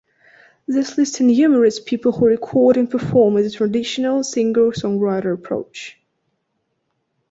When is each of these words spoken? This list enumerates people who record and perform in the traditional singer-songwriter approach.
This 0.67 0.97
list 0.97 1.21
enumerates 1.21 1.79
people 1.79 2.11
who 2.11 2.25
record 2.25 2.75
and 2.75 2.89
perform 2.89 3.37
in 3.37 3.43
the 3.43 3.51
traditional 3.51 4.23
singer-songwriter 4.23 5.31
approach. 5.31 5.95